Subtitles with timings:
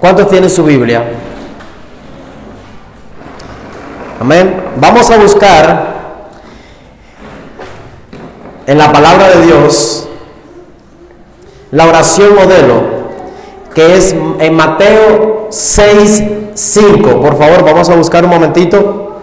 [0.00, 1.04] ¿Cuántos tienen su Biblia?
[4.18, 4.64] Amén.
[4.76, 5.90] Vamos a buscar
[8.66, 10.08] en la palabra de Dios
[11.70, 12.82] la oración modelo,
[13.74, 16.24] que es en Mateo 6,
[16.54, 17.20] 5.
[17.20, 19.20] Por favor, vamos a buscar un momentito.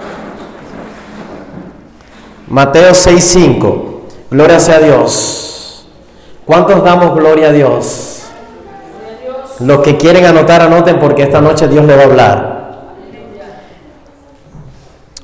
[2.48, 4.02] Mateo 6, 5.
[4.30, 5.88] Gloria sea a Dios.
[6.46, 8.17] ¿Cuántos damos gloria a Dios?
[9.60, 12.58] Los que quieren anotar, anoten porque esta noche Dios le va a hablar.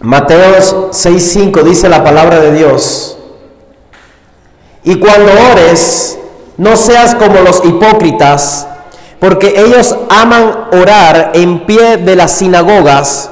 [0.01, 0.59] Mateo
[0.91, 3.17] 6:5 dice la palabra de Dios.
[4.83, 6.17] Y cuando ores,
[6.57, 8.67] no seas como los hipócritas,
[9.19, 13.29] porque ellos aman orar en pie de las sinagogas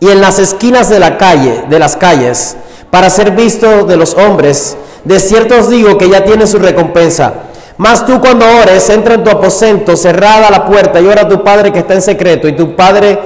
[0.00, 2.56] y en las esquinas de la calle, de las calles,
[2.90, 4.78] para ser visto de los hombres.
[5.04, 7.34] De cierto os digo que ya tiene su recompensa.
[7.78, 11.44] Mas tú cuando ores, entra en tu aposento, cerrada la puerta, y ora a tu
[11.44, 13.18] Padre que está en secreto, y tu Padre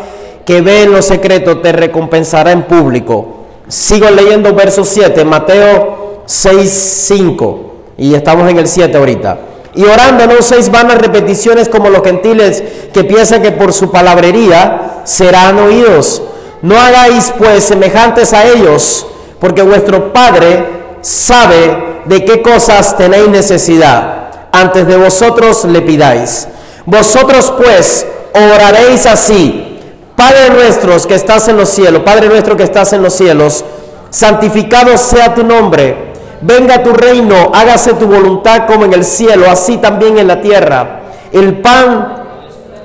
[0.45, 3.47] que ve en lo secreto te recompensará en público.
[3.67, 7.61] Sigo leyendo verso 7, Mateo 6, 5,
[7.97, 9.39] y estamos en el 7 ahorita.
[9.75, 15.00] Y orando no seis vanas repeticiones como los gentiles que piensan que por su palabrería
[15.05, 16.20] serán oídos.
[16.61, 19.06] No hagáis pues semejantes a ellos,
[19.41, 20.62] porque vuestro Padre
[21.00, 24.22] sabe de qué cosas tenéis necesidad
[24.53, 26.47] antes de vosotros le pidáis.
[26.84, 29.81] Vosotros pues oraréis así.
[30.14, 33.64] Padre nuestro que estás en los cielos, Padre nuestro que estás en los cielos,
[34.11, 36.12] santificado sea tu nombre.
[36.42, 41.00] Venga tu reino, hágase tu voluntad como en el cielo, así también en la tierra.
[41.33, 42.25] El pan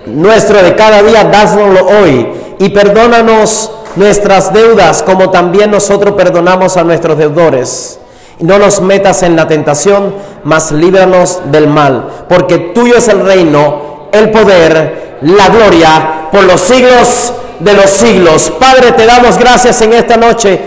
[0.05, 2.27] nuestro de cada día, dásnoslo hoy
[2.59, 7.99] y perdónanos nuestras deudas como también nosotros perdonamos a nuestros deudores
[8.39, 10.13] no nos metas en la tentación,
[10.47, 16.61] mas líbranos del mal, porque tuyo es el reino, el poder, la gloria por los
[16.61, 18.49] siglos de los siglos.
[18.51, 20.57] Padre, te damos gracias en esta noche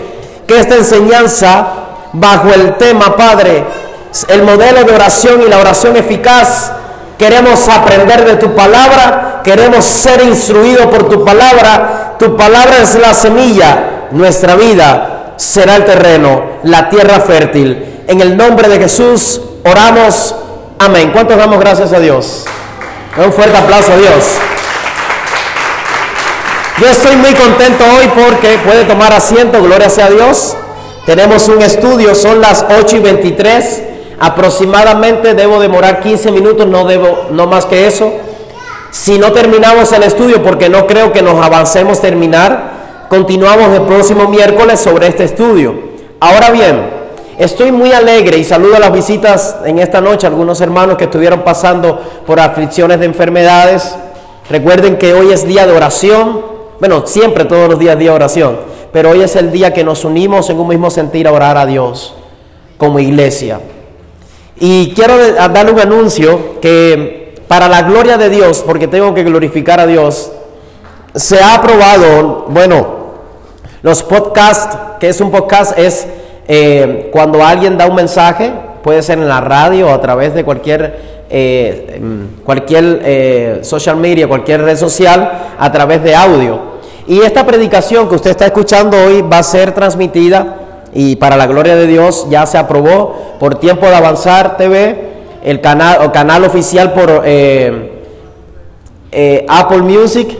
[0.45, 1.67] que esta enseñanza
[2.13, 3.63] bajo el tema, Padre,
[4.27, 6.73] el modelo de oración y la oración eficaz,
[7.17, 12.17] queremos aprender de tu palabra, queremos ser instruidos por tu palabra.
[12.19, 18.03] Tu palabra es la semilla, nuestra vida será el terreno, la tierra fértil.
[18.05, 20.35] En el nombre de Jesús oramos.
[20.79, 21.11] Amén.
[21.11, 22.45] ¿Cuántos damos gracias a Dios?
[23.17, 24.35] Un fuerte aplauso a Dios.
[26.79, 30.55] Yo estoy muy contento hoy porque puede tomar asiento, gloria sea Dios.
[31.05, 33.83] Tenemos un estudio, son las 8 y 23.
[34.19, 38.11] Aproximadamente debo demorar 15 minutos, no debo, no más que eso.
[38.91, 42.71] Si no terminamos el estudio, porque no creo que nos avancemos terminar,
[43.11, 45.75] Continuamos el próximo miércoles sobre este estudio.
[46.21, 47.00] Ahora bien,
[47.41, 51.41] estoy muy alegre y saludo a las visitas en esta noche, algunos hermanos que estuvieron
[51.41, 53.95] pasando por aflicciones de enfermedades.
[54.47, 56.45] Recuerden que hoy es día de oración.
[56.79, 58.59] Bueno, siempre todos los días día de oración,
[58.93, 61.65] pero hoy es el día que nos unimos en un mismo sentir a orar a
[61.65, 62.13] Dios
[62.77, 63.59] como iglesia.
[64.59, 69.79] Y quiero darle un anuncio que para la gloria de Dios, porque tengo que glorificar
[69.79, 70.31] a Dios,
[71.15, 73.01] se ha aprobado, bueno,
[73.81, 76.05] los podcasts, que es un podcast, es
[76.53, 78.51] eh, cuando alguien da un mensaje,
[78.83, 83.95] puede ser en la radio o a través de cualquier, eh, mm, cualquier eh, social
[83.95, 86.59] media, cualquier red social, a través de audio.
[87.07, 90.57] Y esta predicación que usted está escuchando hoy va a ser transmitida
[90.93, 95.09] y para la gloria de Dios ya se aprobó por Tiempo de Avanzar TV,
[95.45, 97.23] el canal, el canal oficial por
[99.49, 100.37] Apple Music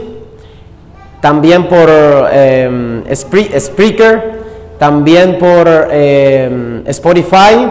[1.22, 4.41] también por eh, Spreaker,
[4.82, 7.70] también por em, Spotify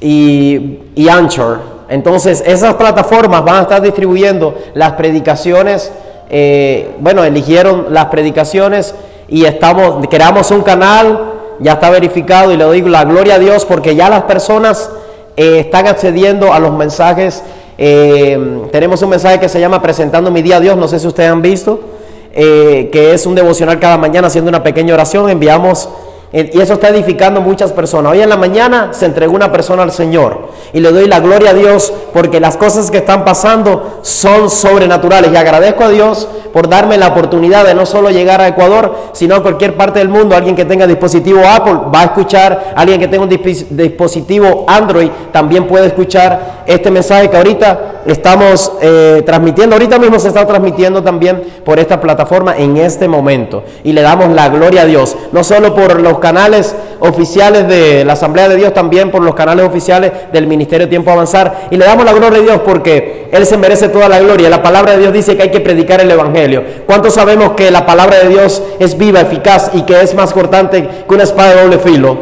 [0.00, 1.58] y, Anchor.
[1.90, 5.92] Entonces, esas plataformas van a estar distribuyendo las predicaciones.
[6.30, 8.94] Eh, bueno, eligieron las predicaciones
[9.28, 13.66] y estamos, creamos un canal, ya está verificado y le doy la gloria a Dios
[13.66, 14.90] porque ya las personas
[15.36, 17.42] eh, están accediendo a los mensajes.
[17.76, 21.06] Em, tenemos un mensaje que se llama Presentando mi día a Dios, no sé si
[21.06, 21.97] ustedes han visto.
[22.32, 25.88] Eh, que es un devocional cada mañana haciendo una pequeña oración, enviamos
[26.30, 28.12] eh, y eso está edificando muchas personas.
[28.12, 31.50] Hoy en la mañana se entregó una persona al Señor y le doy la gloria
[31.50, 36.68] a Dios porque las cosas que están pasando son sobrenaturales y agradezco a Dios por
[36.68, 40.36] darme la oportunidad de no solo llegar a Ecuador, sino a cualquier parte del mundo.
[40.36, 45.66] Alguien que tenga dispositivo Apple va a escuchar, alguien que tenga un dispositivo Android también
[45.66, 49.74] puede escuchar este mensaje que ahorita estamos eh, transmitiendo.
[49.74, 53.64] Ahorita mismo se está transmitiendo también por esta plataforma en este momento.
[53.84, 58.12] Y le damos la gloria a Dios, no solo por los canales oficiales de la
[58.12, 61.68] Asamblea de Dios, también por los canales oficiales del Ministerio Tiempo Avanzar.
[61.70, 64.50] Y le damos la gloria a Dios porque Él se merece toda la gloria.
[64.50, 66.62] La palabra de Dios dice que hay que predicar el Evangelio.
[66.84, 70.86] ¿Cuántos sabemos que la palabra de Dios es viva, eficaz y que es más cortante
[71.08, 72.18] que una espada de doble filo?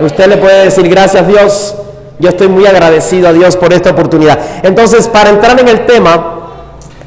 [0.00, 1.74] Usted le puede decir gracias Dios
[2.18, 4.38] yo estoy muy agradecido a Dios por esta oportunidad.
[4.62, 6.34] Entonces, para entrar en el tema,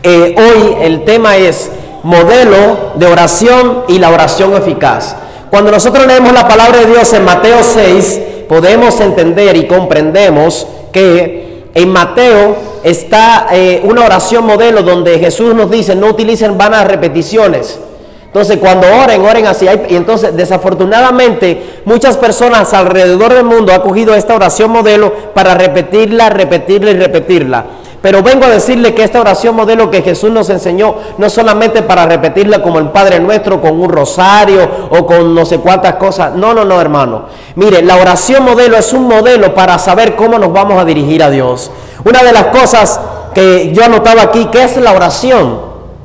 [0.03, 1.71] eh, hoy el tema es
[2.03, 5.15] modelo de oración y la oración eficaz.
[5.49, 11.65] Cuando nosotros leemos la palabra de Dios en Mateo 6, podemos entender y comprendemos que
[11.73, 17.79] en Mateo está eh, una oración modelo donde Jesús nos dice, no utilicen vanas repeticiones
[18.29, 19.67] entonces, cuando oren, oren así.
[19.89, 26.29] Y entonces, desafortunadamente, muchas personas alrededor del mundo han cogido esta oración modelo para repetirla,
[26.29, 27.65] repetirla y repetirla.
[28.03, 32.05] Pero vengo a decirle que esta oración modelo que Jesús nos enseñó, no solamente para
[32.05, 36.35] repetirla como el Padre Nuestro, con un rosario o con no sé cuántas cosas.
[36.35, 37.23] No, no, no, hermano.
[37.55, 41.31] Mire, la oración modelo es un modelo para saber cómo nos vamos a dirigir a
[41.31, 41.71] Dios.
[42.05, 43.01] Una de las cosas
[43.33, 45.59] que yo anotaba aquí, ¿qué es la oración?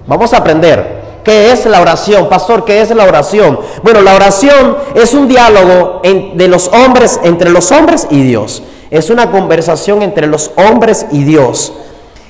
[0.07, 1.04] Vamos a aprender.
[1.25, 2.29] ¿Qué es la oración?
[2.29, 3.59] Pastor, ¿qué es la oración?
[3.83, 8.63] Bueno, la oración es un diálogo de los hombres, entre los hombres y Dios.
[8.91, 11.73] Es una conversación entre los hombres y Dios.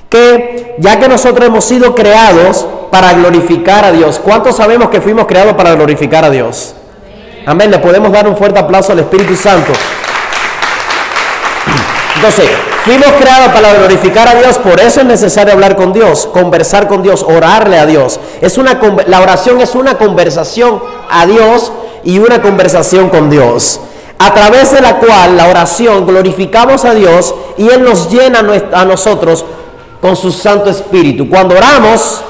[0.09, 5.27] Que ya que nosotros hemos sido creados para glorificar a Dios, ¿cuántos sabemos que fuimos
[5.27, 6.77] creados para glorificar a Dios?
[7.47, 7.73] Amén.
[7.73, 9.73] Le podemos dar un fuerte aplauso al Espíritu Santo.
[12.15, 12.49] Entonces,
[12.85, 17.03] fuimos creados para glorificar a Dios, por eso es necesario hablar con Dios, conversar con
[17.03, 18.21] Dios, orarle a Dios.
[18.43, 21.73] Es una, la oración es una conversación a Dios
[22.05, 23.81] y una conversación con Dios,
[24.19, 28.41] a través de la cual la oración glorificamos a Dios y Él nos llena
[28.73, 29.47] a nosotros
[30.03, 31.31] con su Santo Espíritu.
[31.31, 32.23] Cuando oramos,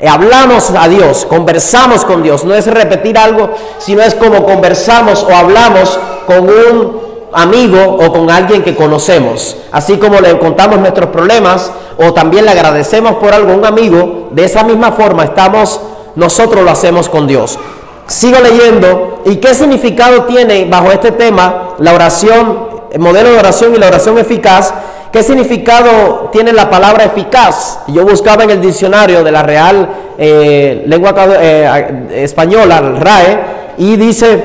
[0.00, 2.44] eh, hablamos a Dios, conversamos con Dios.
[2.44, 5.96] No es repetir algo, sino es como conversamos o hablamos
[6.26, 9.56] con un amigo o con alguien que conocemos.
[9.72, 14.28] Así como le contamos nuestros problemas o también le agradecemos por algo a un amigo,
[14.32, 15.80] de esa misma forma estamos,
[16.16, 17.58] nosotros lo hacemos con Dios.
[18.06, 19.22] Sigo leyendo.
[19.26, 23.88] ¿Y qué significado tiene bajo este tema la oración, el modelo de oración y la
[23.88, 24.74] oración eficaz?
[25.12, 27.80] ¿Qué significado tiene la palabra eficaz?
[27.88, 29.88] Yo buscaba en el diccionario de la Real
[30.18, 33.40] eh, Lengua eh, Española, RAE,
[33.78, 34.42] y dice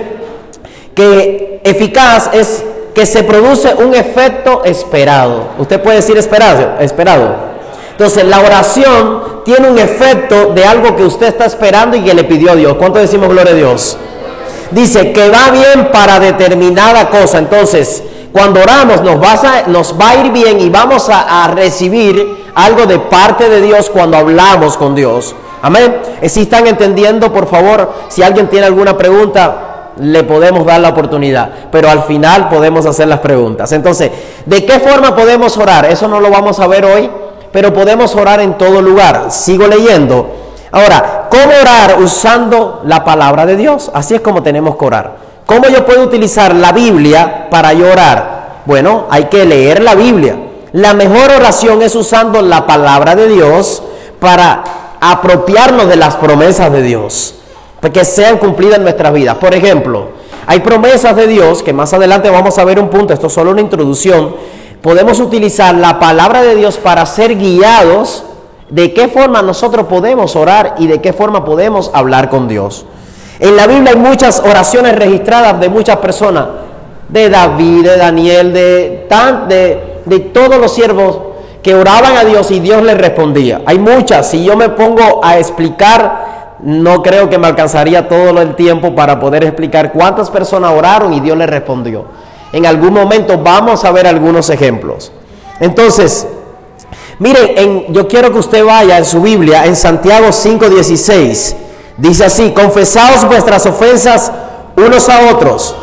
[0.96, 2.64] que eficaz es
[2.96, 5.50] que se produce un efecto esperado.
[5.60, 7.36] Usted puede decir esperado, esperado.
[7.92, 12.24] Entonces, la oración tiene un efecto de algo que usted está esperando y que le
[12.24, 12.76] pidió a Dios.
[12.78, 13.98] ¿Cuánto decimos gloria a Dios?
[14.72, 17.38] Dice que va bien para determinada cosa.
[17.38, 18.02] Entonces,
[18.32, 19.22] cuando oramos nos
[20.00, 24.18] va a, ir bien y vamos a, a recibir algo de parte de Dios cuando
[24.18, 25.36] hablamos con Dios.
[25.62, 25.98] Amén.
[26.28, 31.50] Si están entendiendo, por favor, si alguien tiene alguna pregunta, le podemos dar la oportunidad,
[31.72, 33.72] pero al final podemos hacer las preguntas.
[33.72, 34.12] Entonces,
[34.46, 35.86] ¿de qué forma podemos orar?
[35.86, 37.10] Eso no lo vamos a ver hoy,
[37.52, 39.28] pero podemos orar en todo lugar.
[39.30, 40.28] Sigo leyendo.
[40.72, 43.90] Ahora, ¿cómo orar usando la palabra de Dios?
[43.94, 45.16] Así es como tenemos que orar.
[45.46, 48.64] ¿Cómo yo puedo utilizar la Biblia para orar?
[48.66, 50.36] Bueno, hay que leer la Biblia.
[50.74, 53.82] La mejor oración es usando la palabra de Dios
[54.20, 54.64] para
[55.00, 57.36] apropiarnos de las promesas de Dios
[57.92, 59.38] que sean cumplidas en nuestras vidas.
[59.38, 60.10] Por ejemplo,
[60.48, 63.52] hay promesas de Dios, que más adelante vamos a ver un punto, esto es solo
[63.52, 64.36] una introducción,
[64.82, 68.24] podemos utilizar la palabra de Dios para ser guiados
[68.70, 72.86] de qué forma nosotros podemos orar y de qué forma podemos hablar con Dios.
[73.40, 76.48] En la Biblia hay muchas oraciones registradas de muchas personas,
[77.10, 79.08] de David, de Daniel, de,
[79.48, 81.18] de, de todos los siervos
[81.62, 83.62] que oraban a Dios y Dios les respondía.
[83.66, 86.25] Hay muchas, si yo me pongo a explicar
[86.66, 91.20] no creo que me alcanzaría todo el tiempo para poder explicar cuántas personas oraron y
[91.20, 92.06] Dios les respondió.
[92.52, 95.12] En algún momento vamos a ver algunos ejemplos.
[95.60, 96.26] Entonces,
[97.20, 101.56] miren, yo quiero que usted vaya en su Biblia, en Santiago 5:16.
[101.98, 104.32] Dice así, confesaos vuestras ofensas
[104.76, 105.76] unos a otros.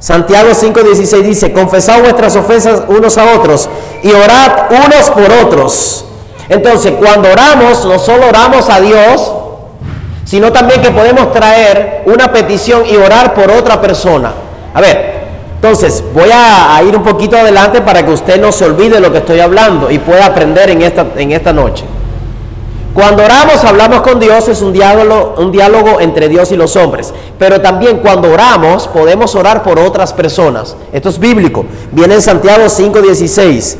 [0.00, 3.68] Santiago 5:16 dice, confesaos vuestras ofensas unos a otros
[4.02, 6.04] y orad unos por otros.
[6.48, 9.32] Entonces, cuando oramos, no solo oramos a Dios,
[10.24, 14.32] sino también que podemos traer una petición y orar por otra persona.
[14.72, 15.14] A ver,
[15.56, 19.18] entonces voy a, ir un poquito adelante para que usted no se olvide lo que
[19.18, 21.84] estoy hablando y pueda aprender en esta, en esta noche.
[22.94, 27.12] Cuando oramos, hablamos con Dios, es un diálogo, un diálogo entre Dios y los hombres.
[27.38, 30.76] Pero también cuando oramos, podemos orar por otras personas.
[30.92, 31.64] Esto es bíblico.
[31.90, 33.76] Viene en Santiago 5:16.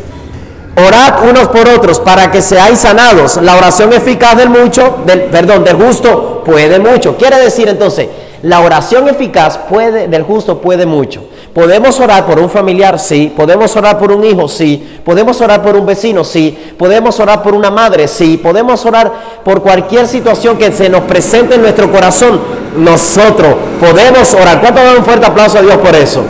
[0.76, 3.36] Orad unos por otros para que seáis sanados.
[3.36, 7.16] La oración eficaz del mucho, del, perdón, del justo puede mucho.
[7.16, 8.08] Quiere decir entonces,
[8.42, 11.22] la oración eficaz puede, del justo puede mucho.
[11.54, 13.32] Podemos orar por un familiar, sí.
[13.36, 14.98] Podemos orar por un hijo, sí.
[15.04, 16.74] Podemos orar por un vecino, sí.
[16.76, 18.36] Podemos orar por una madre, sí.
[18.36, 19.12] Podemos orar
[19.44, 22.40] por cualquier situación que se nos presente en nuestro corazón.
[22.76, 24.60] Nosotros podemos orar.
[24.60, 26.24] ¿Cuánto dan un fuerte aplauso a Dios por eso?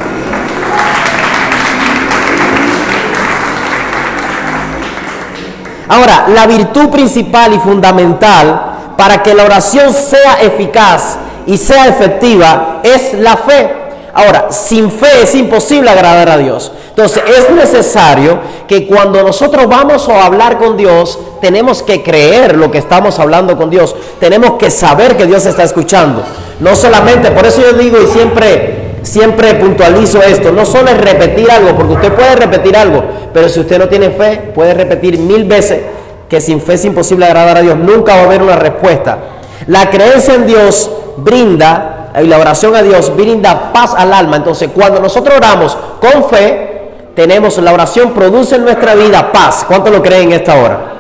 [5.89, 12.81] Ahora, la virtud principal y fundamental para que la oración sea eficaz y sea efectiva
[12.83, 13.85] es la fe.
[14.15, 16.71] Ahora, sin fe es imposible agradar a Dios.
[16.91, 18.39] Entonces, es necesario
[18.69, 23.57] que cuando nosotros vamos a hablar con Dios, tenemos que creer lo que estamos hablando
[23.57, 23.97] con Dios.
[24.21, 26.23] Tenemos que saber que Dios está escuchando.
[26.61, 31.51] No solamente, por eso yo digo y siempre siempre puntualizo esto, no solo es repetir
[31.51, 35.45] algo, porque usted puede repetir algo, pero si usted no tiene fe, puede repetir mil
[35.45, 35.81] veces
[36.29, 39.19] que sin fe es imposible agradar a Dios, nunca va a haber una respuesta.
[39.67, 44.71] La creencia en Dios brinda, y la oración a Dios brinda paz al alma, entonces
[44.75, 46.71] cuando nosotros oramos con fe,
[47.15, 49.65] tenemos la oración produce en nuestra vida paz.
[49.67, 50.94] ¿Cuánto lo creen en esta hora?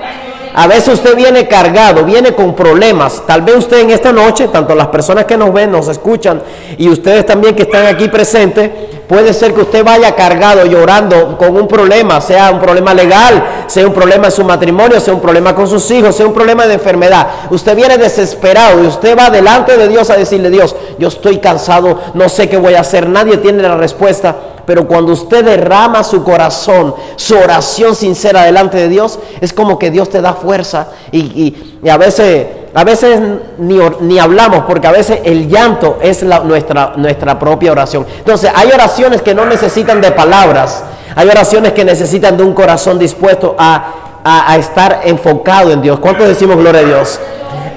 [0.56, 3.24] A veces usted viene cargado, viene con problemas.
[3.26, 6.40] Tal vez usted en esta noche, tanto las personas que nos ven, nos escuchan
[6.78, 8.70] y ustedes también que están aquí presentes,
[9.08, 13.84] puede ser que usted vaya cargado, llorando con un problema, sea un problema legal, sea
[13.84, 16.74] un problema en su matrimonio, sea un problema con sus hijos, sea un problema de
[16.74, 17.26] enfermedad.
[17.50, 21.98] Usted viene desesperado y usted va delante de Dios a decirle, Dios, yo estoy cansado,
[22.14, 24.53] no sé qué voy a hacer, nadie tiene la respuesta.
[24.66, 29.90] Pero cuando usted derrama su corazón, su oración sincera delante de Dios, es como que
[29.90, 31.54] Dios te da fuerza y,
[31.88, 33.20] a veces, a veces
[33.58, 38.06] ni, hablamos porque a veces el llanto es nuestra, nuestra propia oración.
[38.18, 40.82] Entonces hay oraciones que no necesitan de palabras,
[41.14, 45.98] hay oraciones que necesitan de un corazón dispuesto a, a estar enfocado en Dios.
[46.00, 47.20] ¿Cuántos decimos gloria a Dios?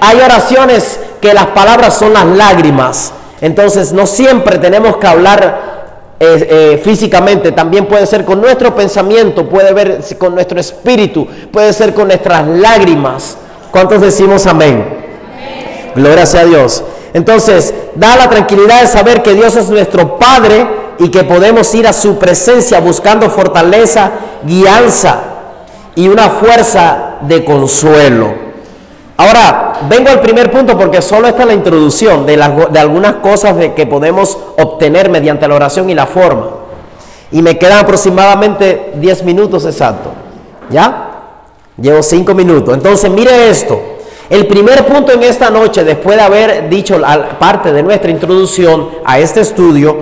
[0.00, 3.12] Hay oraciones que las palabras son las lágrimas.
[3.40, 5.67] Entonces no siempre tenemos que hablar
[6.20, 11.94] eh, físicamente, también puede ser con nuestro pensamiento, puede ver con nuestro espíritu, puede ser
[11.94, 13.36] con nuestras lágrimas.
[13.70, 14.84] ¿Cuántos decimos amén?
[15.94, 16.82] Gloria sea a Dios.
[17.14, 20.66] Entonces, da la tranquilidad de saber que Dios es nuestro Padre
[20.98, 24.10] y que podemos ir a su presencia buscando fortaleza,
[24.42, 25.20] guianza
[25.94, 28.47] y una fuerza de consuelo.
[29.20, 33.74] Ahora, vengo al primer punto porque solo está la introducción de, de algunas cosas de
[33.74, 36.50] que podemos obtener mediante la oración y la forma.
[37.32, 40.12] Y me quedan aproximadamente 10 minutos exactos.
[40.70, 41.22] ¿Ya?
[41.76, 42.72] Llevo 5 minutos.
[42.72, 43.80] Entonces, mire esto.
[44.30, 47.00] El primer punto en esta noche, después de haber dicho
[47.40, 49.96] parte de nuestra introducción a este estudio,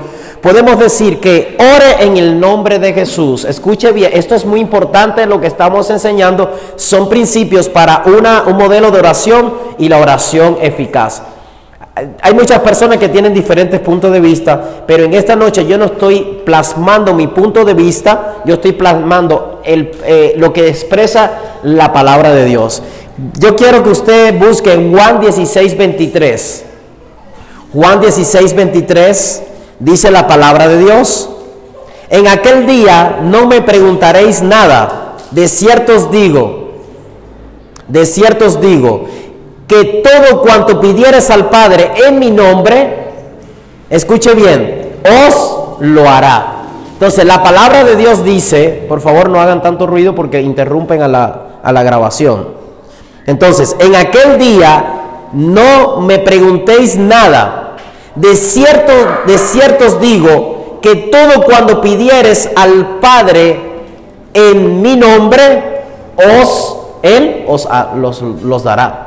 [0.46, 3.44] podemos decir que ore en el nombre de Jesús.
[3.44, 6.52] Escuche bien, esto es muy importante lo que estamos enseñando.
[6.76, 11.20] Son principios para una, un modelo de oración y la oración eficaz.
[12.22, 15.86] Hay muchas personas que tienen diferentes puntos de vista, pero en esta noche yo no
[15.86, 21.92] estoy plasmando mi punto de vista, yo estoy plasmando el, eh, lo que expresa la
[21.92, 22.84] palabra de Dios.
[23.40, 26.64] Yo quiero que usted busque Juan 16, 23.
[27.72, 29.42] Juan 16, 23
[29.78, 31.30] dice la palabra de Dios.
[32.08, 35.16] En aquel día no me preguntaréis nada.
[35.30, 36.70] De cierto os digo,
[37.88, 39.06] de cierto os digo,
[39.66, 43.12] que todo cuanto pidieres al Padre en mi nombre,
[43.90, 46.52] escuche bien, os lo hará.
[46.92, 51.08] Entonces la palabra de Dios dice, por favor no hagan tanto ruido porque interrumpen a
[51.08, 52.54] la, a la grabación.
[53.26, 57.65] Entonces, en aquel día no me preguntéis nada
[58.16, 58.92] de cierto,
[59.26, 63.60] de ciertos digo que todo cuando pidieres al Padre
[64.34, 65.82] en mi nombre,
[66.16, 69.06] os, Él os los, los dará.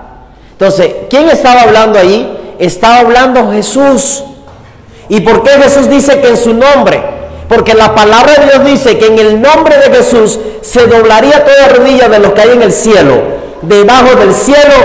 [0.52, 2.56] Entonces, ¿quién estaba hablando ahí?
[2.60, 4.24] Estaba hablando Jesús.
[5.08, 7.02] ¿Y por qué Jesús dice que en su nombre?
[7.48, 11.70] Porque la palabra de Dios dice que en el nombre de Jesús se doblaría toda
[11.70, 13.16] rodilla de los que hay en el cielo,
[13.64, 14.76] debajo del cielo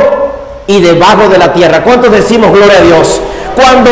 [0.66, 1.82] y debajo de la tierra.
[1.84, 3.20] ¿Cuántos decimos gloria a Dios?
[3.54, 3.90] Cuando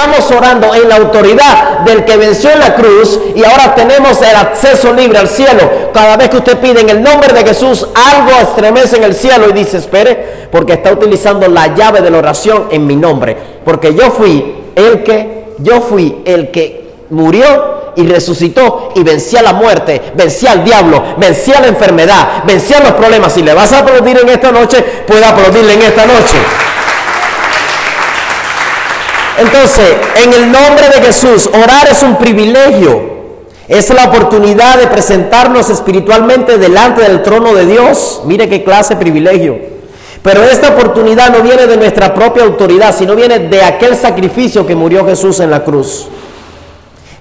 [0.00, 4.34] Estamos orando en la autoridad del que venció en la cruz y ahora tenemos el
[4.34, 5.60] acceso libre al cielo.
[5.92, 9.50] Cada vez que usted pide en el nombre de Jesús, algo estremece en el cielo
[9.50, 13.36] y dice, espere, porque está utilizando la llave de la oración en mi nombre.
[13.62, 19.52] Porque yo fui el que, yo fui el que murió y resucitó y vencía la
[19.52, 23.34] muerte, vencía al diablo, vencía la enfermedad, vencía los problemas.
[23.34, 26.38] Si le vas a aplaudir en esta noche, puede aplaudirle en esta noche.
[29.40, 33.20] Entonces, en el nombre de Jesús, orar es un privilegio.
[33.68, 38.20] Es la oportunidad de presentarnos espiritualmente delante del trono de Dios.
[38.26, 39.58] Mire qué clase de privilegio.
[40.22, 44.74] Pero esta oportunidad no viene de nuestra propia autoridad, sino viene de aquel sacrificio que
[44.74, 46.08] murió Jesús en la cruz.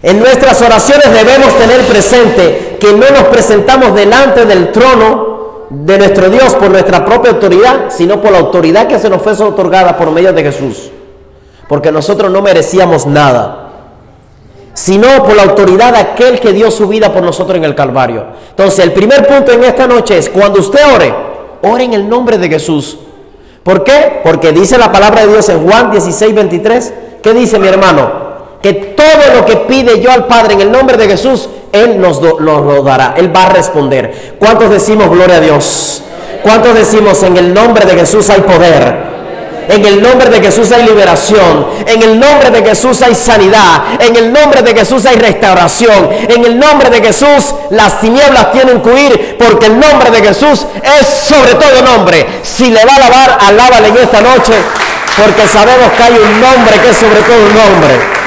[0.01, 6.29] En nuestras oraciones debemos tener presente que no nos presentamos delante del trono de nuestro
[6.29, 10.11] Dios por nuestra propia autoridad, sino por la autoridad que se nos fue otorgada por
[10.11, 10.91] medio de Jesús.
[11.69, 13.69] Porque nosotros no merecíamos nada
[14.79, 18.27] sino por la autoridad de aquel que dio su vida por nosotros en el Calvario.
[18.51, 21.13] Entonces, el primer punto en esta noche es, cuando usted ore,
[21.63, 22.97] ore en el nombre de Jesús.
[23.61, 24.21] ¿Por qué?
[24.23, 28.29] Porque dice la palabra de Dios en Juan 16, 23, ¿qué dice mi hermano?
[28.61, 32.21] Que todo lo que pide yo al Padre en el nombre de Jesús, Él nos
[32.21, 34.35] lo dará, Él va a responder.
[34.39, 36.03] ¿Cuántos decimos gloria a Dios?
[36.41, 39.08] ¿Cuántos decimos en el nombre de Jesús hay poder?
[39.69, 41.67] En el nombre de Jesús hay liberación.
[41.85, 43.83] En el nombre de Jesús hay sanidad.
[43.99, 46.09] En el nombre de Jesús hay restauración.
[46.27, 50.65] En el nombre de Jesús las tinieblas tienen que huir porque el nombre de Jesús
[50.83, 52.25] es sobre todo nombre.
[52.41, 54.53] Si le va a alabar, alábale en esta noche
[55.15, 58.19] porque sabemos que hay un nombre que es sobre todo un nombre.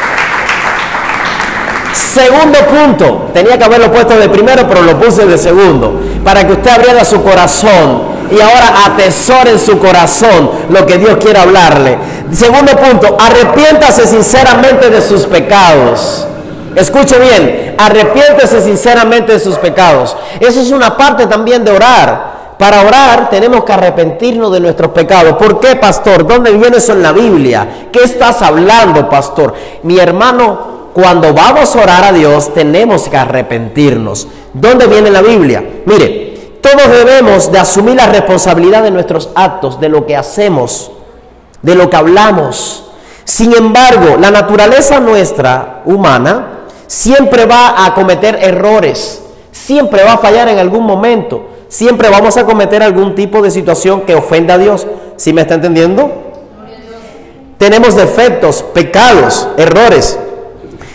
[1.92, 6.52] Segundo punto, tenía que haberlo puesto de primero, pero lo puse de segundo, para que
[6.52, 11.98] usted abriera su corazón y ahora atesore en su corazón lo que Dios quiere hablarle.
[12.32, 16.26] Segundo punto, arrepiéntase sinceramente de sus pecados.
[16.74, 20.16] Escuche bien, arrepiéntase sinceramente de sus pecados.
[20.40, 22.32] Eso es una parte también de orar.
[22.58, 25.36] Para orar tenemos que arrepentirnos de nuestros pecados.
[25.36, 26.26] ¿Por qué, pastor?
[26.26, 27.88] ¿Dónde viene eso en la Biblia?
[27.92, 29.52] ¿Qué estás hablando, pastor?
[29.82, 34.28] Mi hermano, cuando vamos a orar a Dios tenemos que arrepentirnos.
[34.54, 35.62] ¿Dónde viene la Biblia?
[35.86, 36.21] Mire,
[36.62, 40.92] todos debemos de asumir la responsabilidad de nuestros actos, de lo que hacemos,
[41.60, 42.84] de lo que hablamos.
[43.24, 50.48] Sin embargo, la naturaleza nuestra humana siempre va a cometer errores, siempre va a fallar
[50.48, 54.86] en algún momento, siempre vamos a cometer algún tipo de situación que ofenda a Dios.
[55.16, 56.10] ¿Sí me está entendiendo?
[57.58, 60.16] Tenemos defectos, pecados, errores.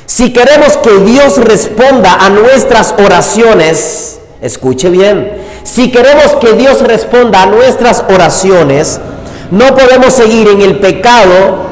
[0.05, 7.43] Si queremos que Dios responda a nuestras oraciones, escuche bien, si queremos que Dios responda
[7.43, 9.01] a nuestras oraciones,
[9.51, 11.67] no podemos seguir en el pecado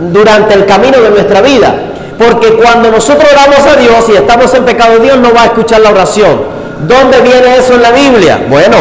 [0.00, 1.74] durante el camino de nuestra vida.
[2.18, 5.80] Porque cuando nosotros oramos a Dios y estamos en pecado, Dios no va a escuchar
[5.80, 6.42] la oración.
[6.86, 8.38] ¿Dónde viene eso en la Biblia?
[8.50, 8.76] Bueno,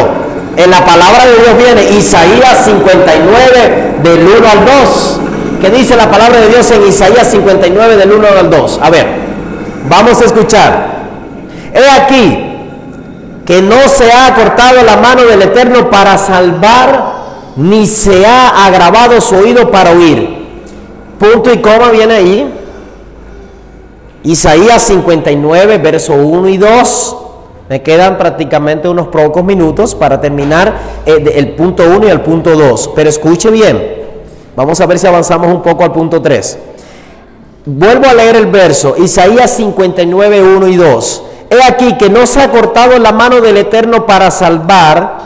[0.57, 5.19] en la palabra de Dios viene Isaías 59 del 1 al 2.
[5.61, 8.79] ¿Qué dice la palabra de Dios en Isaías 59 del 1 al 2?
[8.81, 9.05] A ver,
[9.87, 10.97] vamos a escuchar.
[11.73, 12.46] He aquí,
[13.47, 17.15] que no se ha cortado la mano del Eterno para salvar,
[17.55, 20.45] ni se ha agravado su oído para oír.
[21.17, 22.53] Punto y coma viene ahí.
[24.23, 27.17] Isaías 59, verso 1 y 2.
[27.69, 32.53] Me quedan prácticamente unos pocos minutos para terminar el, el punto 1 y el punto
[32.53, 32.91] 2.
[32.95, 33.95] Pero escuche bien.
[34.57, 36.59] Vamos a ver si avanzamos un poco al punto 3.
[37.65, 38.95] Vuelvo a leer el verso.
[38.97, 41.23] Isaías 59, 1 y 2.
[41.49, 45.17] He aquí que no se ha cortado la mano del Eterno para salvar,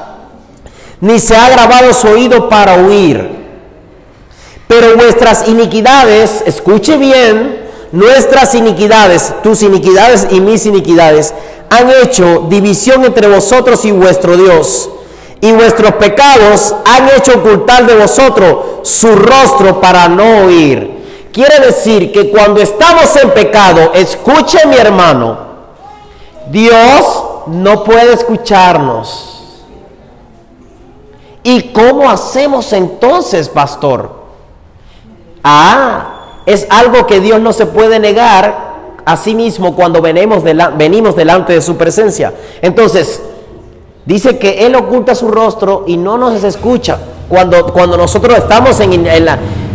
[0.99, 3.41] ni se ha grabado su oído para huir.
[4.67, 7.59] Pero vuestras iniquidades, escuche bien,
[7.91, 11.33] nuestras iniquidades, tus iniquidades y mis iniquidades,
[11.69, 14.89] han hecho división entre vosotros y vuestro Dios.
[15.41, 21.01] Y vuestros pecados han hecho ocultar de vosotros su rostro para no oír.
[21.33, 25.50] Quiere decir que cuando estamos en pecado, escuche mi hermano,
[26.51, 29.27] Dios no puede escucharnos.
[31.43, 34.21] ¿Y cómo hacemos entonces, pastor?
[35.43, 38.71] Ah, es algo que Dios no se puede negar
[39.05, 42.33] a sí mismo cuando venimos, venimos delante de su presencia.
[42.61, 43.21] Entonces,
[44.05, 49.05] dice que Él oculta su rostro y no nos escucha cuando, cuando nosotros estamos en,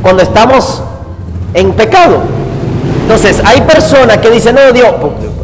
[0.02, 0.82] cuando estamos
[1.54, 2.18] en pecado.
[3.02, 4.94] Entonces, hay personas que dicen, no, Dios,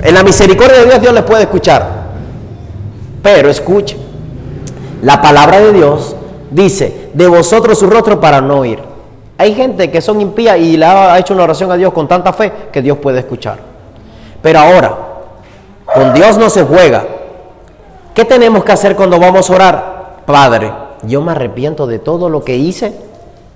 [0.02, 2.02] en la misericordia de Dios Dios les puede escuchar.
[3.22, 3.96] Pero escuche,
[5.02, 6.16] la palabra de Dios
[6.50, 8.80] dice, de vosotros su rostro para no oír.
[9.38, 12.32] Hay gente que son impías y le ha hecho una oración a Dios con tanta
[12.32, 13.58] fe que Dios puede escuchar.
[14.42, 14.96] Pero ahora,
[15.94, 17.04] con Dios no se juega.
[18.14, 20.16] ¿Qué tenemos que hacer cuando vamos a orar?
[20.26, 22.92] Padre, yo me arrepiento de todo lo que hice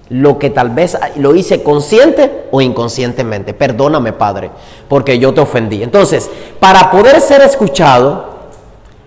[0.09, 3.55] lo que tal vez lo hice consciente o inconscientemente.
[3.55, 4.51] Perdóname, Padre,
[4.89, 5.83] porque yo te ofendí.
[5.83, 8.37] Entonces, para poder ser escuchado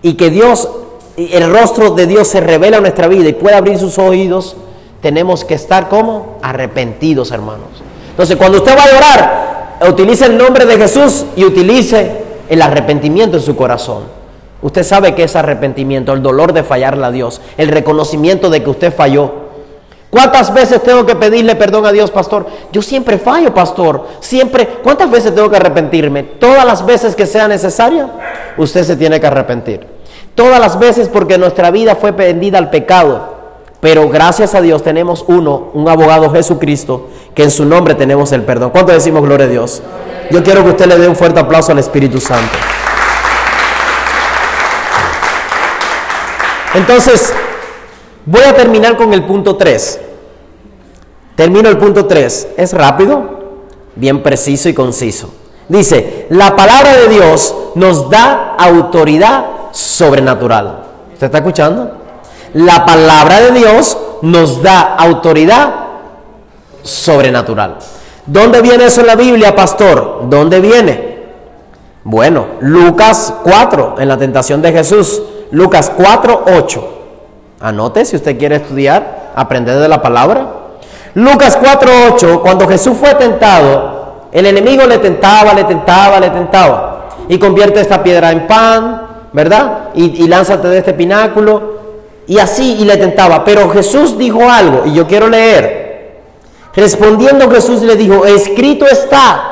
[0.02, 0.68] y que Dios,
[1.16, 4.56] el rostro de Dios se revela en nuestra vida y pueda abrir sus oídos,
[5.00, 7.68] tenemos que estar como arrepentidos, hermanos.
[8.10, 13.38] Entonces, cuando usted va a orar, utilice el nombre de Jesús y utilice el arrepentimiento
[13.38, 14.02] en su corazón.
[14.60, 18.68] Usted sabe que es arrepentimiento, el dolor de fallarle a Dios, el reconocimiento de que
[18.68, 19.32] usted falló.
[20.10, 22.46] ¿Cuántas veces tengo que pedirle perdón a Dios, pastor?
[22.72, 24.08] Yo siempre fallo, pastor.
[24.18, 24.66] Siempre.
[24.82, 26.24] ¿Cuántas veces tengo que arrepentirme?
[26.24, 28.08] Todas las veces que sea necesaria,
[28.56, 29.86] usted se tiene que arrepentir.
[30.34, 33.38] Todas las veces porque nuestra vida fue vendida al pecado.
[33.80, 38.42] Pero gracias a Dios tenemos uno, un abogado Jesucristo, que en su nombre tenemos el
[38.42, 38.70] perdón.
[38.70, 39.80] ¿Cuánto decimos gloria a Dios?
[40.30, 42.58] Yo quiero que usted le dé un fuerte aplauso al Espíritu Santo.
[46.74, 47.32] Entonces,
[48.26, 50.00] voy a terminar con el punto 3.
[51.36, 52.48] Termino el punto 3.
[52.56, 53.22] Es rápido,
[53.96, 55.30] bien preciso y conciso.
[55.68, 60.84] Dice, la palabra de Dios nos da autoridad sobrenatural.
[61.12, 61.92] ¿Usted está escuchando?
[62.54, 65.72] La palabra de Dios nos da autoridad
[66.82, 67.78] sobrenatural.
[68.26, 70.22] ¿Dónde viene eso en la Biblia, pastor?
[70.28, 71.10] ¿Dónde viene?
[72.04, 75.22] Bueno, Lucas 4, en la tentación de Jesús.
[75.52, 76.99] Lucas 4, 8.
[77.60, 80.46] Anote si usted quiere estudiar, aprender de la palabra.
[81.14, 87.08] Lucas 4, 8, cuando Jesús fue tentado, el enemigo le tentaba, le tentaba, le tentaba.
[87.28, 89.90] Y convierte esta piedra en pan, ¿verdad?
[89.94, 91.80] Y, y lánzate de este pináculo.
[92.26, 93.44] Y así, y le tentaba.
[93.44, 95.90] Pero Jesús dijo algo, y yo quiero leer.
[96.74, 99.42] Respondiendo Jesús le dijo, escrito está,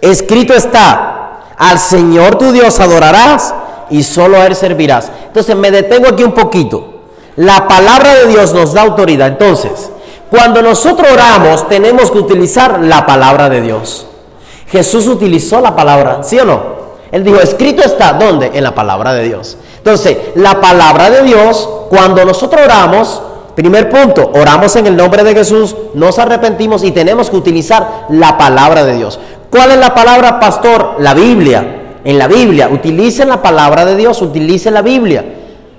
[0.00, 3.54] escrito está, al Señor tu Dios adorarás
[3.90, 5.10] y solo a Él servirás.
[5.26, 6.98] Entonces me detengo aquí un poquito.
[7.36, 9.28] La palabra de Dios nos da autoridad.
[9.28, 9.90] Entonces,
[10.30, 14.06] cuando nosotros oramos, tenemos que utilizar la palabra de Dios.
[14.66, 16.78] Jesús utilizó la palabra, ¿sí o no?
[17.10, 18.50] Él dijo, escrito está, ¿dónde?
[18.52, 19.56] En la palabra de Dios.
[19.78, 23.22] Entonces, la palabra de Dios, cuando nosotros oramos,
[23.54, 28.36] primer punto, oramos en el nombre de Jesús, nos arrepentimos y tenemos que utilizar la
[28.36, 29.18] palabra de Dios.
[29.50, 30.96] ¿Cuál es la palabra, pastor?
[30.98, 32.70] La Biblia en la Biblia.
[32.72, 35.22] Utilicen la palabra de Dios, utilicen la Biblia.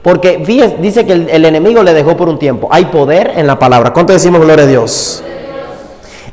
[0.03, 2.69] Porque dice que el, enemigo le dejó por un tiempo.
[2.71, 3.91] Hay poder en la palabra.
[3.91, 5.23] ¿Cuánto decimos gloria a Dios?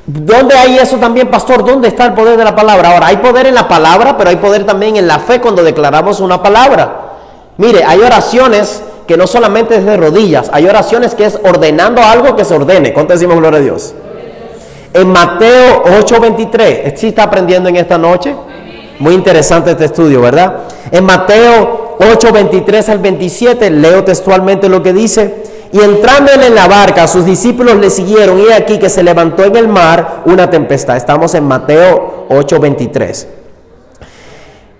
[0.04, 1.64] ¿Dónde hay eso también, pastor?
[1.64, 2.92] ¿Dónde está el poder de la palabra?
[2.92, 6.20] Ahora, hay poder en la palabra, pero hay poder también en la fe cuando declaramos
[6.20, 7.14] una palabra.
[7.56, 12.36] Mire, hay oraciones que no solamente es de rodillas, hay oraciones que es ordenando algo
[12.36, 12.92] que se ordene.
[12.92, 13.94] ¿Cuánto decimos gloria a Dios?
[14.92, 18.34] En Mateo 8:23, ¿sí está aprendiendo en esta noche?
[18.98, 20.64] Muy interesante este estudio, ¿verdad?
[20.90, 25.44] En Mateo 8, 23 al 27, leo textualmente lo que dice.
[25.72, 29.56] Y entrando en la barca, sus discípulos le siguieron y aquí que se levantó en
[29.56, 30.96] el mar una tempestad.
[30.96, 33.28] Estamos en Mateo 8, 23.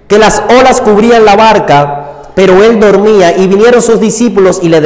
[0.09, 4.81] Que las olas cubrían la barca, pero él dormía y vinieron sus discípulos y le,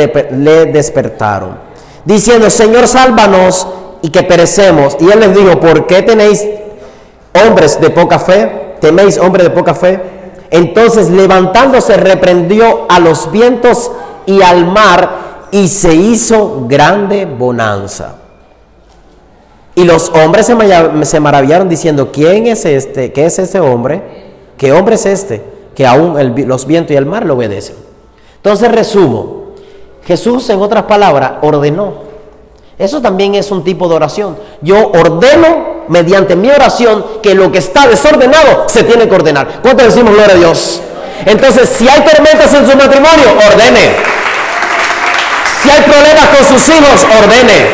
[0.67, 1.59] despertaron,
[2.05, 3.69] diciendo, Señor, sálvanos
[4.03, 4.97] y que perecemos.
[4.99, 6.45] Y él les dijo, ¿por qué tenéis
[7.35, 8.71] hombres de poca fe?
[8.81, 10.01] teméis, hombre de poca fe.
[10.51, 13.93] Entonces levantándose reprendió a los vientos
[14.27, 18.17] y al mar y se hizo grande bonanza.
[19.77, 23.13] Y los hombres se, maravillaron diciendo, ¿quién es este?
[23.13, 24.03] ¿Qué es ese hombre?
[24.57, 25.43] ¿Qué hombre es este?
[25.75, 26.17] Que aún
[26.49, 27.77] los vientos y el mar lo obedecen.
[28.37, 29.53] Entonces resumo,
[30.05, 32.11] Jesús en otras palabras ordenó
[32.81, 34.39] eso también es un tipo de oración.
[34.63, 39.61] Yo ordeno mediante mi oración que lo que está desordenado se tiene que ordenar.
[39.61, 40.81] ¿Cuánto decimos gloria a Dios?
[41.27, 43.97] Entonces, si hay tormentas en su matrimonio, ordene.
[45.63, 47.67] Si hay problemas con sus hijos, ordene.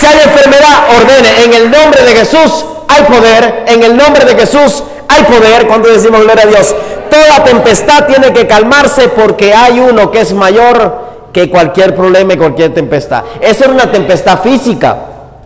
[0.00, 1.44] Si hay enfermedad, ordene.
[1.44, 3.64] En el nombre de Jesús hay poder.
[3.68, 5.66] En el nombre de Jesús hay poder.
[5.66, 6.74] Cuando decimos gloria a Dios,
[7.10, 12.36] toda tempestad tiene que calmarse porque hay uno que es mayor que cualquier problema y
[12.38, 13.22] cualquier tempestad.
[13.40, 14.96] Esa era una tempestad física,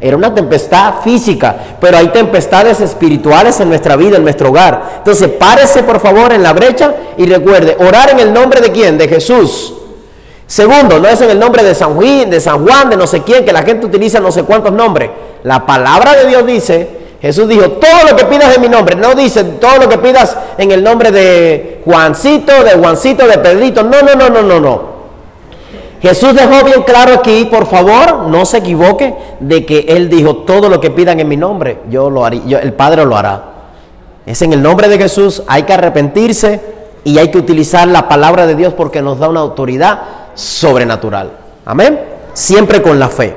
[0.01, 4.99] era una tempestad física, pero hay tempestades espirituales en nuestra vida, en nuestro hogar.
[4.99, 8.97] Entonces, párese por favor en la brecha y recuerde, orar en el nombre de quién?
[8.97, 9.75] De Jesús.
[10.47, 13.23] Segundo, no es en el nombre de San Juan, de San Juan, de no sé
[13.23, 15.11] quién, que la gente utiliza no sé cuántos nombres.
[15.43, 16.89] La palabra de Dios dice,
[17.21, 20.37] Jesús dijo, todo lo que pidas en mi nombre, no dice todo lo que pidas
[20.57, 24.98] en el nombre de Juancito, de Juancito, de Pedrito, no, no, no, no, no, no.
[26.01, 30.69] Jesús dejó bien claro aquí, por favor, no se equivoque, de que Él dijo, todo
[30.69, 33.43] lo que pidan en mi nombre, yo lo haré, el Padre lo hará.
[34.25, 36.61] Es en el nombre de Jesús, hay que arrepentirse
[37.03, 40.01] y hay que utilizar la palabra de Dios porque nos da una autoridad
[40.35, 41.33] sobrenatural.
[41.65, 41.99] Amén.
[42.33, 43.35] Siempre con la fe.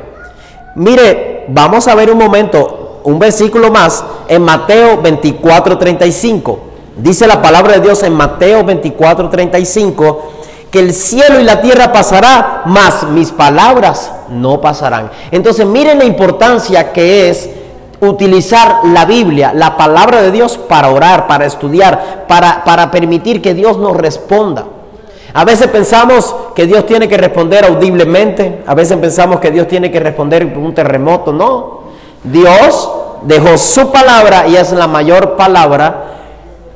[0.76, 6.60] Mire, vamos a ver un momento, un versículo más en Mateo 24, 35.
[6.98, 10.32] Dice la palabra de Dios en Mateo 24, 35
[10.72, 15.12] que el cielo y la tierra pasará, mas mis palabras no pasarán.
[15.30, 17.50] Entonces miren la importancia que es
[18.00, 23.54] utilizar la Biblia, la palabra de Dios, para orar, para estudiar, para, para permitir que
[23.54, 24.66] Dios nos responda.
[25.34, 29.92] A veces pensamos que Dios tiene que responder audiblemente, a veces pensamos que Dios tiene
[29.92, 31.82] que responder por un terremoto, no.
[32.24, 32.90] Dios
[33.24, 36.06] dejó su palabra y es la mayor palabra,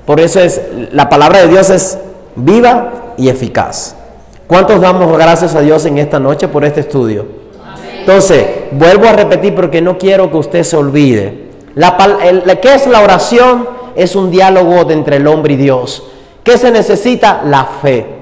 [0.06, 1.98] por eso es la palabra de Dios es
[2.36, 3.96] viva y eficaz.
[4.48, 7.26] ¿Cuántos damos gracias a Dios en esta noche por este estudio?
[8.00, 11.46] Entonces, vuelvo a repetir porque no quiero que usted se olvide.
[11.74, 11.98] La,
[12.62, 13.68] ¿Qué es la oración?
[13.96, 16.04] Es un diálogo entre el hombre y Dios.
[16.44, 17.42] ¿Qué se necesita?
[17.44, 18.16] La fe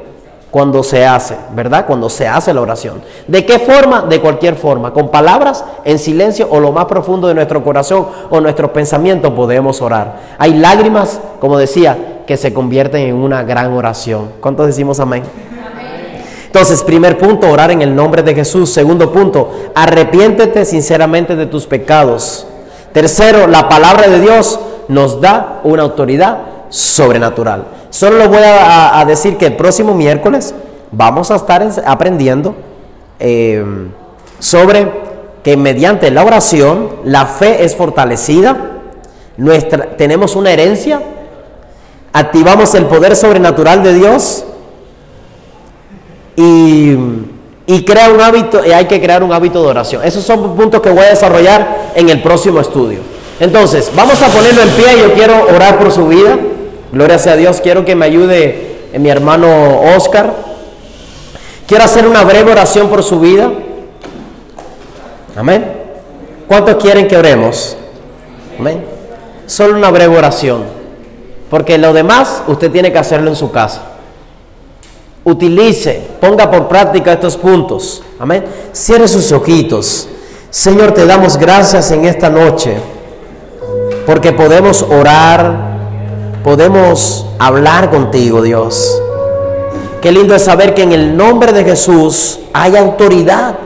[0.53, 1.87] cuando se hace, ¿verdad?
[1.87, 3.01] Cuando se hace la oración.
[3.27, 4.03] ¿De qué forma?
[4.03, 4.93] De cualquier forma.
[4.93, 9.81] Con palabras, en silencio o lo más profundo de nuestro corazón o nuestros pensamientos podemos
[9.81, 10.19] orar.
[10.37, 14.31] Hay lágrimas, como decía, que se convierten en una gran oración.
[14.39, 15.23] ¿Cuántos decimos amén?
[16.45, 18.71] Entonces, primer punto, orar en el nombre de Jesús.
[18.71, 22.45] Segundo punto, arrepiéntete sinceramente de tus pecados.
[22.91, 26.37] Tercero, la palabra de Dios nos da una autoridad
[26.69, 27.65] sobrenatural.
[27.89, 30.53] Solo le voy a, decir que el próximo miércoles
[30.91, 32.55] vamos a estar aprendiendo
[33.19, 33.63] eh,
[34.37, 34.91] sobre
[35.43, 38.55] que mediante la oración la fe es fortalecida,
[39.37, 41.01] nuestra, tenemos una herencia,
[42.13, 44.45] activamos el poder sobrenatural de Dios
[46.35, 46.95] y,
[47.85, 50.03] crea un hábito, y hay que crear un hábito de oración.
[50.05, 52.99] Esos son puntos que voy a desarrollar en el próximo estudio.
[53.39, 56.37] Entonces, vamos a ponerlo en pie, yo quiero orar por su vida.
[56.91, 57.59] Gloria sea a Dios.
[57.61, 60.33] Quiero que me ayude eh, mi hermano Oscar.
[61.67, 63.51] Quiero hacer una breve oración por su vida.
[65.35, 65.65] Amén.
[66.47, 67.75] ¿Cuántos quieren que oremos?
[68.59, 68.85] Amén.
[69.47, 70.82] Solo una breve oración.
[71.53, 73.83] Porque lo demás usted tiene que hacerlo en su casa.
[75.23, 78.01] Utilice, ponga por práctica estos puntos.
[78.17, 78.43] Amén.
[78.71, 80.07] Cierre sus ojitos.
[80.49, 82.75] Señor, te damos gracias en esta noche.
[84.07, 88.99] Porque podemos orar podemos hablar contigo, Dios.
[90.01, 93.59] Qué lindo es saber que en el nombre de Jesús hay autoridad.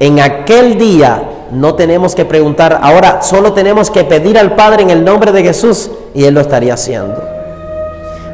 [0.00, 4.90] En aquel día no tenemos que preguntar, ahora solo tenemos que pedir al Padre en
[4.90, 7.22] el nombre de Jesús y Él lo estaría haciendo.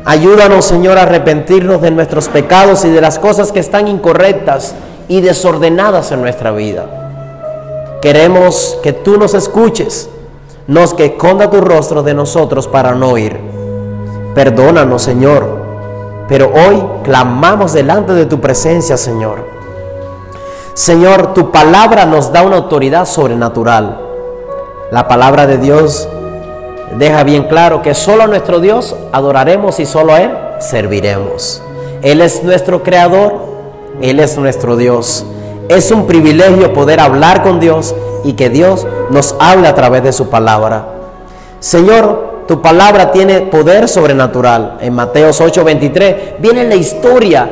[0.04, 4.74] Ayúdanos, Señor, a arrepentirnos de nuestros pecados y de las cosas que están incorrectas
[5.08, 7.98] y desordenadas en nuestra vida.
[8.00, 10.08] Queremos que tú nos escuches
[10.66, 13.36] nos que esconda tu rostro de nosotros para no oír.
[14.34, 15.64] Perdónanos, Señor,
[16.28, 19.55] pero hoy clamamos delante de tu presencia, Señor.
[20.76, 23.98] Señor, tu palabra nos da una autoridad sobrenatural.
[24.90, 26.06] La palabra de Dios
[26.98, 31.62] deja bien claro que solo a nuestro Dios adoraremos y solo a Él serviremos.
[32.02, 33.36] Él es nuestro creador,
[34.02, 35.24] Él es nuestro Dios.
[35.70, 40.12] Es un privilegio poder hablar con Dios y que Dios nos hable a través de
[40.12, 40.88] su palabra.
[41.58, 44.76] Señor, tu palabra tiene poder sobrenatural.
[44.82, 47.48] En Mateos 8:23 viene la historia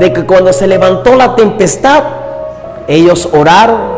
[0.00, 2.23] de que cuando se levantó la tempestad,
[2.88, 3.94] ellos oraron.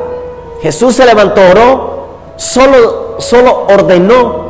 [0.63, 4.47] Jesús se levantó, oró, solo, solo ordenó.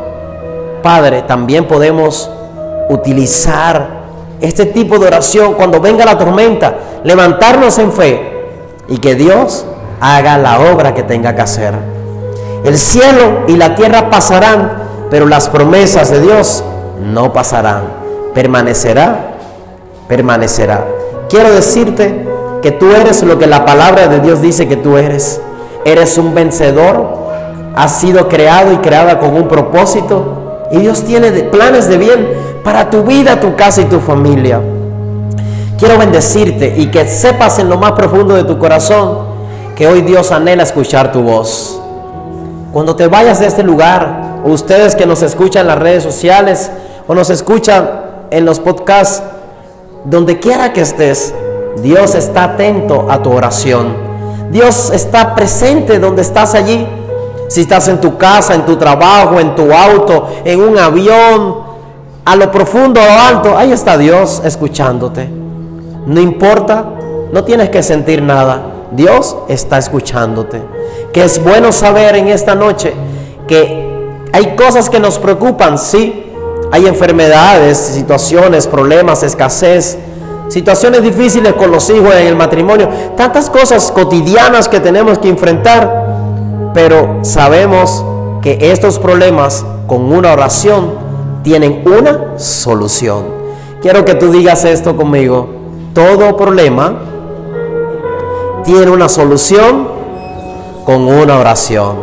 [0.83, 2.31] Padre, también podemos
[2.88, 3.96] utilizar
[4.40, 8.46] este tipo de oración cuando venga la tormenta, levantarnos en fe
[8.88, 9.64] y que Dios
[10.01, 11.75] haga la obra que tenga que hacer.
[12.64, 16.64] El cielo y la tierra pasarán, pero las promesas de Dios
[17.01, 17.85] no pasarán.
[18.35, 19.37] Permanecerá,
[20.09, 20.85] permanecerá.
[21.29, 25.40] Quiero decirte que tú eres lo que la palabra de Dios dice que tú eres.
[25.85, 27.27] Eres un vencedor,
[27.75, 32.29] has sido creado y creada con un propósito y Dios tiene planes de bien
[32.64, 34.61] para tu vida, tu casa y tu familia.
[35.79, 39.19] Quiero bendecirte y que sepas en lo más profundo de tu corazón
[39.77, 41.81] que hoy Dios anhela escuchar tu voz.
[42.73, 46.71] Cuando te vayas de este lugar, ustedes que nos escuchan en las redes sociales
[47.07, 47.88] o nos escuchan
[48.31, 49.23] en los podcasts,
[50.05, 51.35] donde quiera que estés,
[51.83, 53.95] Dios está atento a tu oración.
[54.51, 56.87] Dios está presente donde estás allí.
[57.49, 61.67] Si estás en tu casa, en tu trabajo, en tu auto, en un avión,
[62.25, 65.29] a lo profundo o alto, ahí está Dios escuchándote.
[66.07, 66.85] No importa,
[67.33, 68.62] no tienes que sentir nada.
[68.91, 70.61] Dios está escuchándote.
[71.12, 72.95] Que es bueno saber en esta noche
[73.47, 73.87] que
[74.33, 76.25] hay cosas que nos preocupan, sí.
[76.73, 79.99] Hay enfermedades, situaciones, problemas, escasez,
[80.49, 86.71] situaciones difíciles con los hijos en el matrimonio, tantas cosas cotidianas que tenemos que enfrentar,
[86.75, 88.05] pero sabemos
[88.43, 90.95] que estos problemas con una oración
[91.43, 93.25] tienen una solución.
[93.83, 95.57] Quiero que tú digas esto conmigo
[95.97, 96.95] todo problema
[98.67, 99.89] tiene una solución
[100.85, 101.97] con una oración.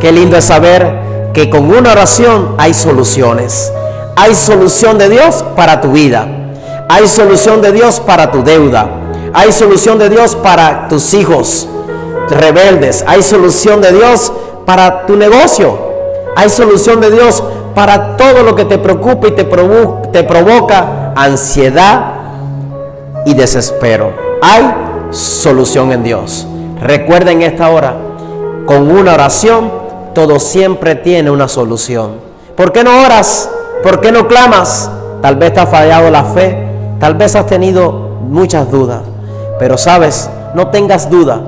[0.00, 3.72] Qué lindo es saber que con una oración hay soluciones.
[4.14, 6.35] Hay solución de Dios para tu vida.
[6.88, 8.88] Hay solución de Dios para tu deuda.
[9.32, 11.68] Hay solución de Dios para tus hijos
[12.34, 13.04] rebeldes.
[13.06, 14.32] Hay solución de Dios
[14.64, 15.78] para tu negocio.
[16.36, 17.42] Hay solución de Dios
[17.74, 22.14] para todo lo que te preocupa y te, te provoca ansiedad
[23.24, 24.12] y desespero.
[24.42, 24.74] Hay
[25.10, 26.46] solución en Dios.
[26.80, 27.96] Recuerda en esta hora,
[28.66, 29.70] con una oración,
[30.14, 32.16] todo siempre tiene una solución.
[32.56, 33.50] ¿Por qué no oras?
[33.82, 34.90] ¿Por qué no clamas?
[35.22, 36.65] Tal vez te ha fallado la fe,
[36.98, 37.92] tal vez has tenido
[38.28, 39.02] muchas dudas,
[39.58, 41.40] pero sabes, no tengas duda,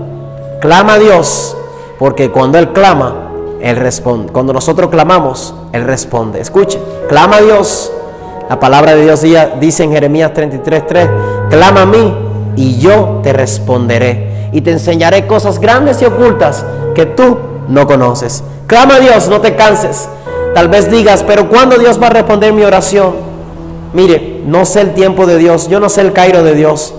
[0.61, 1.57] clama a Dios,
[1.99, 3.31] porque cuando Él clama,
[3.61, 4.33] Él responde.
[4.33, 6.41] Cuando nosotros clamamos, Él responde.
[6.41, 7.93] Escuche, clama a Dios.
[8.49, 9.23] La palabra de Dios
[9.61, 11.11] dice en Jeremías 33:3,
[11.51, 12.15] clama a mí
[12.57, 17.37] y yo te responderé y te enseñaré cosas grandes y ocultas que tú
[17.69, 18.43] no conoces.
[18.67, 20.09] Clama a Dios, no te canses.
[20.55, 23.15] Tal vez digas, pero ¿cuándo Dios va a responder mi oración?
[23.93, 26.95] Mire, no sé el tiempo de Dios, yo no sé el cairo de Dios,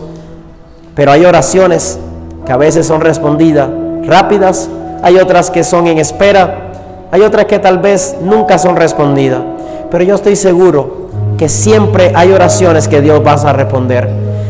[0.93, 1.97] pero hay oraciones
[2.45, 3.69] que a veces son respondidas
[4.05, 4.69] rápidas,
[5.01, 6.69] hay otras que son en espera,
[7.11, 9.41] hay otras que tal vez nunca son respondidas,
[9.89, 11.09] pero yo estoy seguro
[11.39, 14.07] que siempre hay oraciones que Dios va a responder.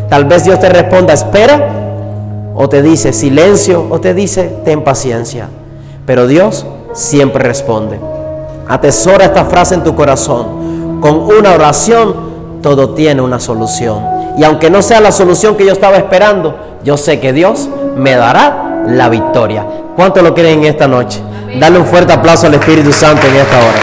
[0.09, 1.69] Tal vez Dios te responda, espera,
[2.53, 5.47] o te dice silencio, o te dice ten paciencia,
[6.05, 7.97] pero Dios siempre responde.
[8.67, 10.99] Atesora esta frase en tu corazón.
[10.99, 12.28] Con una oración
[12.61, 14.03] todo tiene una solución.
[14.37, 18.15] Y aunque no sea la solución que yo estaba esperando, yo sé que Dios me
[18.15, 19.65] dará la victoria.
[19.95, 21.19] ¿Cuánto lo creen en esta noche?
[21.59, 23.77] Dale un fuerte aplauso al Espíritu Santo en esta hora.